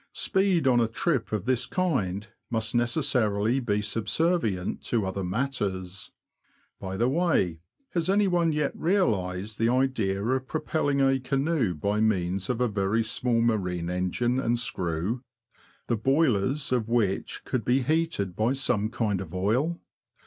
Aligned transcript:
Speed 0.13 0.67
on 0.67 0.79
a 0.81 0.87
trip 0.87 1.31
of 1.31 1.45
this 1.45 1.67
kind 1.67 2.25
must 2.49 2.73
necessarily 2.73 3.59
be 3.59 3.83
subservient 3.83 4.81
to 4.85 5.05
other 5.05 5.23
matters. 5.23 6.09
By 6.79 6.97
the 6.97 7.07
way, 7.07 7.59
has 7.91 8.09
anyone 8.09 8.51
yet 8.51 8.71
realised 8.75 9.59
the 9.59 9.69
idea 9.69 10.23
of 10.25 10.47
pro 10.47 10.61
pelling 10.61 11.01
a 11.07 11.19
canoe 11.19 11.75
by 11.75 11.99
means 12.01 12.49
of 12.49 12.59
a 12.59 12.67
very 12.67 13.03
small 13.03 13.41
marine 13.41 13.91
engine 13.91 14.39
and 14.39 14.57
screw, 14.57 15.21
the 15.85 15.97
boilers 15.97 16.71
of 16.71 16.89
which 16.89 17.43
could 17.45 17.63
be 17.63 17.83
heated 17.83 18.35
by 18.35 18.53
some 18.53 18.89
kind 18.89 19.21
of 19.21 19.35
oil 19.35 19.79